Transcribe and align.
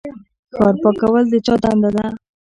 ښار 0.55 0.75
پاکول 0.81 1.23
د 1.31 1.35
چا 1.45 1.55
دنده 1.63 1.89
ده؟ 1.95 2.05